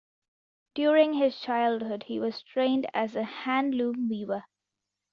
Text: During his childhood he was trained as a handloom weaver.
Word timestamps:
During 0.73 1.13
his 1.13 1.39
childhood 1.39 2.05
he 2.07 2.19
was 2.19 2.41
trained 2.41 2.87
as 2.91 3.15
a 3.15 3.21
handloom 3.21 4.09
weaver. 4.09 4.45